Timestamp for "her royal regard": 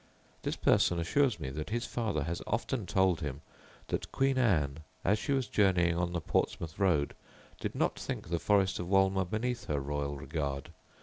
9.65-10.71